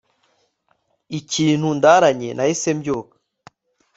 ikintu 1.19 1.67
ndaranye 1.77 2.29
nahise 2.37 2.69
mbyuka 2.77 3.15